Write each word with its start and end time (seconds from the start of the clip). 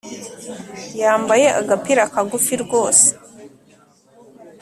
Yambaye 1.01 1.47
agapira 1.59 2.03
kagufi 2.13 2.53
rwose 2.63 3.07